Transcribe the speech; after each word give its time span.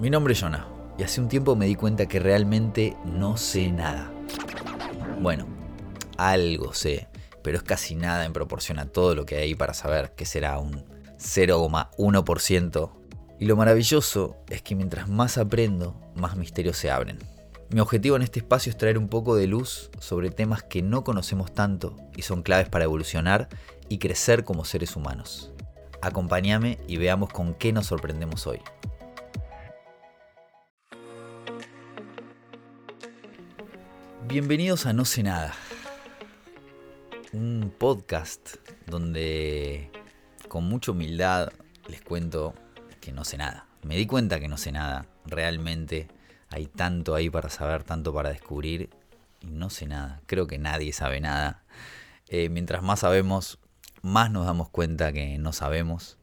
Mi 0.00 0.08
nombre 0.08 0.32
es 0.32 0.40
Jonah 0.40 0.66
y 0.96 1.02
hace 1.02 1.20
un 1.20 1.28
tiempo 1.28 1.56
me 1.56 1.66
di 1.66 1.74
cuenta 1.74 2.06
que 2.06 2.20
realmente 2.20 2.96
no 3.04 3.36
sé 3.36 3.70
nada. 3.70 4.10
Bueno, 5.20 5.46
algo 6.16 6.72
sé, 6.72 7.08
pero 7.42 7.58
es 7.58 7.62
casi 7.62 7.96
nada 7.96 8.24
en 8.24 8.32
proporción 8.32 8.78
a 8.78 8.86
todo 8.86 9.14
lo 9.14 9.26
que 9.26 9.36
hay 9.36 9.54
para 9.54 9.74
saber 9.74 10.12
que 10.16 10.24
será 10.24 10.58
un 10.58 10.86
0,1%. 11.18 12.90
Y 13.40 13.44
lo 13.44 13.56
maravilloso 13.56 14.38
es 14.48 14.62
que 14.62 14.74
mientras 14.74 15.06
más 15.06 15.36
aprendo, 15.36 16.00
más 16.14 16.34
misterios 16.34 16.78
se 16.78 16.90
abren. 16.90 17.18
Mi 17.68 17.80
objetivo 17.80 18.16
en 18.16 18.22
este 18.22 18.38
espacio 18.38 18.70
es 18.70 18.78
traer 18.78 18.96
un 18.96 19.08
poco 19.08 19.36
de 19.36 19.48
luz 19.48 19.90
sobre 19.98 20.30
temas 20.30 20.62
que 20.62 20.80
no 20.80 21.04
conocemos 21.04 21.52
tanto 21.52 21.94
y 22.16 22.22
son 22.22 22.42
claves 22.42 22.70
para 22.70 22.84
evolucionar 22.84 23.50
y 23.90 23.98
crecer 23.98 24.44
como 24.44 24.64
seres 24.64 24.96
humanos. 24.96 25.52
Acompáñame 26.00 26.78
y 26.88 26.96
veamos 26.96 27.28
con 27.28 27.52
qué 27.52 27.74
nos 27.74 27.84
sorprendemos 27.88 28.46
hoy. 28.46 28.60
Bienvenidos 34.30 34.86
a 34.86 34.92
No 34.92 35.04
sé 35.04 35.24
nada, 35.24 35.52
un 37.32 37.74
podcast 37.76 38.58
donde 38.86 39.90
con 40.46 40.68
mucha 40.68 40.92
humildad 40.92 41.48
les 41.88 42.00
cuento 42.00 42.54
que 43.00 43.10
no 43.10 43.24
sé 43.24 43.38
nada. 43.38 43.66
Me 43.82 43.96
di 43.96 44.06
cuenta 44.06 44.38
que 44.38 44.46
no 44.46 44.56
sé 44.56 44.70
nada, 44.70 45.06
realmente 45.26 46.06
hay 46.48 46.66
tanto 46.66 47.16
ahí 47.16 47.28
para 47.28 47.48
saber, 47.48 47.82
tanto 47.82 48.14
para 48.14 48.30
descubrir 48.30 48.90
y 49.40 49.48
no 49.48 49.68
sé 49.68 49.88
nada. 49.88 50.22
Creo 50.26 50.46
que 50.46 50.58
nadie 50.58 50.92
sabe 50.92 51.20
nada. 51.20 51.64
Eh, 52.28 52.50
mientras 52.50 52.84
más 52.84 53.00
sabemos, 53.00 53.58
más 54.00 54.30
nos 54.30 54.46
damos 54.46 54.68
cuenta 54.68 55.12
que 55.12 55.38
no 55.38 55.52
sabemos. 55.52 56.18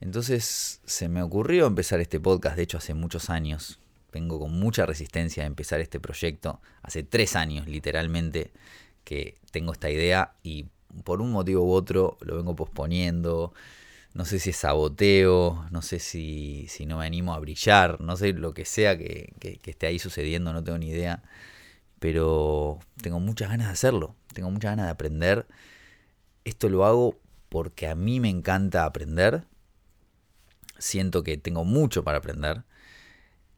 Entonces 0.00 0.80
se 0.84 1.08
me 1.08 1.20
ocurrió 1.20 1.66
empezar 1.66 1.98
este 1.98 2.20
podcast, 2.20 2.54
de 2.54 2.62
hecho 2.62 2.78
hace 2.78 2.94
muchos 2.94 3.28
años, 3.28 3.80
vengo 4.14 4.38
con 4.38 4.52
mucha 4.52 4.86
resistencia 4.86 5.42
a 5.42 5.46
empezar 5.46 5.80
este 5.80 6.00
proyecto. 6.00 6.60
Hace 6.82 7.02
tres 7.02 7.34
años, 7.36 7.66
literalmente, 7.66 8.52
que 9.02 9.36
tengo 9.50 9.72
esta 9.72 9.90
idea 9.90 10.34
y 10.42 10.68
por 11.02 11.20
un 11.20 11.32
motivo 11.32 11.64
u 11.64 11.72
otro 11.72 12.16
lo 12.20 12.36
vengo 12.36 12.54
posponiendo. 12.54 13.52
No 14.14 14.24
sé 14.24 14.38
si 14.38 14.50
es 14.50 14.56
saboteo, 14.56 15.66
no 15.72 15.82
sé 15.82 15.98
si, 15.98 16.66
si 16.68 16.86
no 16.86 16.98
me 16.98 17.06
animo 17.06 17.34
a 17.34 17.40
brillar, 17.40 18.00
no 18.00 18.16
sé 18.16 18.32
lo 18.32 18.54
que 18.54 18.64
sea 18.64 18.96
que, 18.96 19.32
que, 19.40 19.58
esté 19.66 19.88
ahí 19.88 19.98
sucediendo, 19.98 20.52
no 20.52 20.62
tengo 20.62 20.78
ni 20.78 20.88
idea. 20.90 21.24
Pero 21.98 22.78
tengo 23.02 23.18
muchas 23.18 23.50
ganas 23.50 23.66
de 23.66 23.72
hacerlo, 23.72 24.14
tengo 24.32 24.50
muchas 24.50 24.72
ganas 24.72 24.86
de 24.86 24.92
aprender. 24.92 25.46
Esto 26.44 26.68
lo 26.68 26.84
hago 26.84 27.18
porque 27.48 27.88
a 27.88 27.96
mí 27.96 28.20
me 28.20 28.30
encanta 28.30 28.84
aprender. 28.84 29.44
Siento 30.78 31.24
que 31.24 31.36
tengo 31.36 31.64
mucho 31.64 32.04
para 32.04 32.18
aprender 32.18 32.64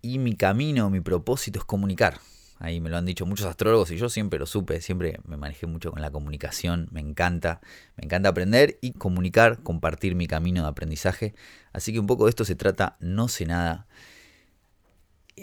y 0.06 0.18
mi 0.18 0.36
camino, 0.36 0.88
mi 0.88 1.00
propósito 1.00 1.58
es 1.58 1.64
comunicar. 1.64 2.20
Ahí 2.58 2.80
me 2.80 2.88
lo 2.88 2.96
han 2.96 3.04
dicho 3.04 3.26
muchos 3.26 3.46
astrólogos 3.46 3.90
y 3.90 3.98
yo 3.98 4.08
siempre 4.08 4.38
lo 4.38 4.46
supe, 4.46 4.80
siempre 4.80 5.20
me 5.26 5.36
manejé 5.36 5.66
mucho 5.66 5.90
con 5.90 6.00
la 6.00 6.10
comunicación, 6.10 6.88
me 6.90 7.00
encanta, 7.00 7.60
me 7.96 8.04
encanta 8.04 8.30
aprender 8.30 8.78
y 8.80 8.92
comunicar, 8.92 9.62
compartir 9.62 10.14
mi 10.14 10.26
camino 10.26 10.62
de 10.62 10.68
aprendizaje. 10.68 11.34
Así 11.72 11.92
que 11.92 11.98
un 11.98 12.06
poco 12.06 12.24
de 12.24 12.30
esto 12.30 12.44
se 12.44 12.54
trata, 12.54 12.96
no 13.00 13.28
sé 13.28 13.44
nada. 13.44 13.86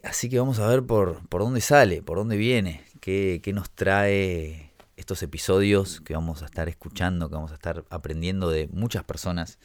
Así 0.03 0.27
que 0.27 0.39
vamos 0.39 0.59
a 0.59 0.67
ver 0.67 0.83
por, 0.83 1.27
por 1.27 1.41
dónde 1.41 1.61
sale, 1.61 2.01
por 2.01 2.17
dónde 2.17 2.35
viene, 2.35 2.83
qué, 2.99 3.41
qué 3.43 3.53
nos 3.53 3.69
trae 3.69 4.71
estos 4.95 5.21
episodios 5.21 6.01
que 6.01 6.15
vamos 6.15 6.41
a 6.41 6.45
estar 6.45 6.67
escuchando, 6.67 7.29
que 7.29 7.35
vamos 7.35 7.51
a 7.51 7.55
estar 7.55 7.85
aprendiendo 7.89 8.49
de 8.49 8.69
muchas 8.69 9.03
personas. 9.03 9.59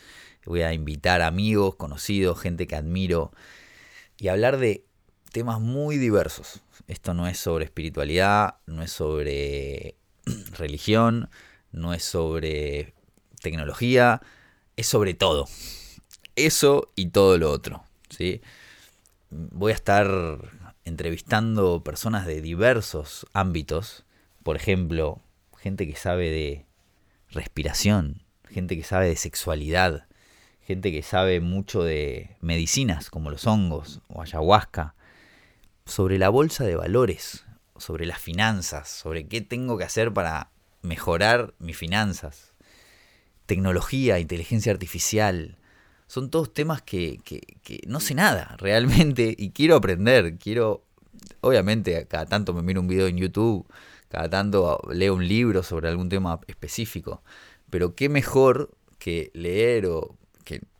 Voy 0.45 0.63
a 0.63 0.75
invitar 0.75 1.23
amigos, 1.23 1.77
conocidos, 1.77 2.41
gente 2.41 2.67
que 2.67 2.77
admiro 2.77 3.33
y 4.19 4.29
hablar 4.29 4.59
de 4.59 4.85
temas 5.31 5.61
muy 5.61 5.97
diversos. 5.97 6.63
Esto 6.87 7.15
no 7.15 7.27
es 7.27 7.39
sobre 7.39 7.65
espiritualidad, 7.65 8.57
no 8.67 8.83
es 8.83 8.93
sobre 8.93 9.97
religión, 10.59 11.29
no 11.73 11.95
es 11.95 12.05
sobre 12.05 12.95
tecnología, 13.41 14.21
es 14.77 14.87
sobre 14.87 15.15
todo. 15.15 15.49
Eso 16.37 16.91
y 16.95 17.11
todo 17.11 17.37
lo 17.39 17.51
otro. 17.51 17.85
¿sí? 18.11 18.41
Voy 19.31 19.73
a 19.73 19.75
estar 19.75 20.09
entrevistando 20.85 21.83
personas 21.85 22.27
de 22.27 22.41
diversos 22.41 23.27
ámbitos. 23.33 24.05
Por 24.43 24.57
ejemplo, 24.57 25.21
gente 25.59 25.87
que 25.87 25.97
sabe 25.97 26.31
de 26.31 26.67
respiración, 27.31 28.23
gente 28.49 28.77
que 28.77 28.85
sabe 28.85 29.09
de 29.09 29.17
sexualidad, 29.17 30.07
gente 30.63 30.93
que 30.93 31.03
sabe 31.03 31.41
mucho 31.41 31.83
de 31.83 32.37
medicinas 32.41 33.11
como 33.11 33.31
los 33.31 33.47
hongos 33.47 34.01
o 34.09 34.23
ayahuasca, 34.23 34.95
sobre 35.89 36.19
la 36.19 36.29
bolsa 36.29 36.65
de 36.65 36.77
valores, 36.77 37.45
sobre 37.77 38.07
las 38.07 38.21
finanzas, 38.21 38.89
sobre 38.89 39.27
qué 39.27 39.41
tengo 39.41 39.79
que 39.79 39.85
hacer 39.85 40.13
para 40.13 40.51
mejorar 40.83 41.55
mis 41.59 41.77
finanzas, 41.77 42.53
tecnología, 43.47 44.19
inteligencia 44.19 44.71
artificial. 44.71 45.57
Son 46.07 46.31
todos 46.31 46.53
temas 46.53 46.83
que, 46.83 47.21
no 47.87 48.01
sé 48.01 48.15
nada 48.15 48.55
realmente 48.59 49.35
y 49.37 49.51
quiero 49.51 49.77
aprender. 49.77 50.37
Quiero, 50.39 50.85
obviamente, 51.41 52.07
cada 52.07 52.27
tanto 52.27 52.53
me 52.53 52.63
miro 52.63 52.81
un 52.81 52.89
video 52.89 53.07
en 53.07 53.17
YouTube, 53.17 53.67
cada 54.09 54.29
tanto 54.29 54.81
leo 54.93 55.15
un 55.15 55.27
libro 55.27 55.63
sobre 55.63 55.89
algún 55.89 56.11
tema 56.11 56.41
específico. 56.47 57.23
Pero 57.71 57.95
qué 57.95 58.09
mejor 58.09 58.71
que 58.99 59.31
leer 59.33 59.87
o 59.87 60.17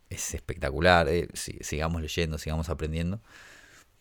es 0.09 0.33
espectacular, 0.33 1.07
eh, 1.07 1.27
sigamos 1.33 2.01
leyendo, 2.01 2.37
sigamos 2.37 2.69
aprendiendo. 2.69 3.21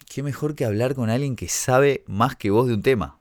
Qué 0.09 0.23
mejor 0.23 0.55
que 0.55 0.65
hablar 0.65 0.95
con 0.95 1.11
alguien 1.11 1.37
que 1.37 1.49
sabe 1.49 2.03
más 2.07 2.35
que 2.35 2.51
vos 2.51 2.67
de 2.67 2.73
un 2.73 2.83
tema. 2.83 3.19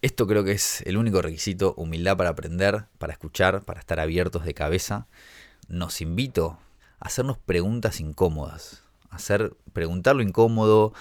Esto 0.00 0.28
creo 0.28 0.44
que 0.44 0.52
es 0.52 0.80
el 0.82 0.96
único 0.96 1.20
requisito, 1.20 1.74
humildad 1.76 2.16
para 2.16 2.30
aprender, 2.30 2.86
para 2.98 3.12
escuchar, 3.12 3.64
para 3.64 3.80
estar 3.80 3.98
abiertos 3.98 4.44
de 4.44 4.54
cabeza. 4.54 5.08
Nos 5.66 6.00
invito 6.00 6.56
a 7.00 7.08
hacernos 7.08 7.36
preguntas 7.36 7.98
incómodas, 7.98 8.84
hacer, 9.10 9.56
preguntar 9.72 10.14
lo 10.14 10.22
incómodo, 10.22 10.94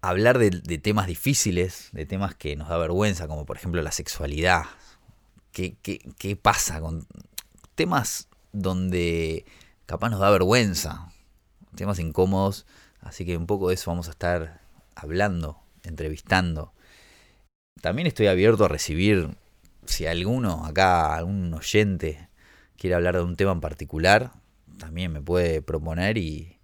hablar 0.00 0.38
de, 0.38 0.50
temas 0.78 1.06
difíciles, 1.06 1.90
de 1.92 2.06
temas 2.06 2.34
que 2.34 2.56
nos 2.56 2.70
da 2.70 2.78
vergüenza, 2.78 3.28
como 3.28 3.44
por 3.44 3.58
ejemplo 3.58 3.82
la 3.82 3.92
sexualidad. 3.92 4.64
¿Qué, 5.52 5.76
qué, 5.82 5.98
qué 6.18 6.36
pasa 6.36 6.80
con 6.80 7.06
temas 7.74 8.28
donde 8.52 9.44
capaz 9.84 10.08
nos 10.08 10.20
da 10.20 10.30
vergüenza, 10.30 11.12
temas 11.76 11.98
incómodos, 11.98 12.64
así 13.02 13.26
que 13.26 13.36
un 13.36 13.46
poco 13.46 13.68
de 13.68 13.74
eso 13.74 13.90
vamos 13.90 14.08
a 14.08 14.12
estar 14.12 14.60
hablando, 14.94 15.60
entrevistando. 15.82 16.72
También 17.80 18.06
estoy 18.06 18.28
abierto 18.28 18.64
a 18.64 18.68
recibir, 18.68 19.36
si 19.84 20.06
alguno 20.06 20.64
acá, 20.64 21.14
algún 21.14 21.52
oyente 21.52 22.28
quiere 22.76 22.94
hablar 22.94 23.16
de 23.16 23.22
un 23.22 23.36
tema 23.36 23.52
en 23.52 23.60
particular, 23.60 24.32
también 24.78 25.12
me 25.12 25.20
puede 25.20 25.62
proponer 25.62 26.18
y, 26.18 26.58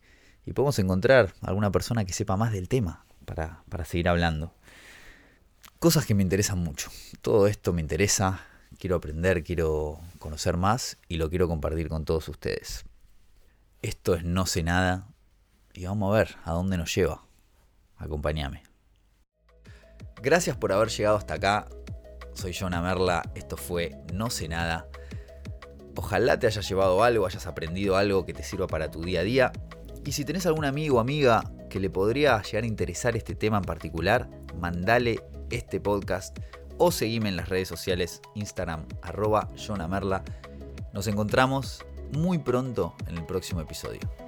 podemos 0.55 0.79
encontrar 0.79 1.35
alguna 1.43 1.71
persona 1.71 2.07
que 2.07 2.15
sepa 2.15 2.39
más 2.39 2.53
del 2.53 2.69
tema 2.69 3.05
para, 3.27 3.63
para 3.69 3.85
seguir 3.85 4.09
hablando. 4.09 4.55
Cosas 5.79 6.07
que 6.07 6.15
me 6.15 6.23
interesan 6.23 6.59
mucho. 6.59 6.91
Todo 7.21 7.47
esto 7.47 7.75
me 7.75 7.83
interesa, 7.83 8.47
quiero 8.79 8.97
aprender, 8.97 9.45
quiero 9.45 10.01
conocer 10.19 10.57
más 10.57 10.97
y 11.07 11.19
lo 11.19 11.29
quiero 11.29 11.49
compartir 11.49 11.91
con 11.91 12.07
todos 12.07 12.29
ustedes. 12.29 12.87
Esto 13.83 14.15
es 14.15 14.25
No 14.25 14.47
sé 14.47 14.63
nada 14.63 15.07
y 15.79 15.87
vamos 15.87 16.13
a 16.13 16.19
ver 16.19 16.37
a 16.45 16.53
dónde 16.53 16.77
nos 16.77 16.93
lleva. 16.93 17.23
Acompáñame. 17.97 18.65
Gracias 20.21 20.57
por 20.57 20.73
haber 20.73 20.89
llegado 20.89 21.17
hasta 21.17 21.35
acá. 21.35 21.69
Soy 22.35 22.53
Jonah 22.53 22.83
Merla, 22.83 23.23
esto 23.37 23.57
fue 23.57 23.97
No 24.13 24.29
sé 24.29 24.49
nada. 24.49 24.89
Ojalá 25.95 26.37
te 26.39 26.49
hayas 26.49 26.69
llevado 26.69 27.05
algo, 27.05 27.27
hayas 27.27 27.47
aprendido 27.47 27.97
algo 27.97 28.27
que 28.27 28.35
te 28.35 28.43
sirva 28.43 28.67
para 28.67 28.91
tu 28.91 29.03
día 29.03 29.21
a 29.21 29.23
día. 29.23 29.53
Y 30.05 30.13
si 30.13 30.25
tenés 30.25 30.47
algún 30.47 30.65
amigo 30.65 30.97
o 30.97 31.01
amiga 31.01 31.45
que 31.71 31.79
le 31.79 31.91
podría 31.91 32.43
llegar 32.43 32.65
a 32.65 32.67
interesar 32.67 33.17
este 33.17 33.37
tema 33.37 33.59
en 33.59 33.65
particular, 33.65 34.29
mandale 34.57 35.23
este 35.51 35.81
podcast 35.81 36.37
o 36.77 36.91
seguime 36.91 37.29
en 37.29 37.37
las 37.37 37.49
redes 37.49 37.69
sociales 37.69 38.21
Instagram 38.35 38.85
arroba 39.03 39.49
Merla. 39.89 40.25
Nos 40.93 41.07
encontramos 41.07 41.85
muy 42.17 42.39
pronto 42.39 42.97
en 43.07 43.17
el 43.17 43.27
próximo 43.27 43.61
episodio. 43.61 44.28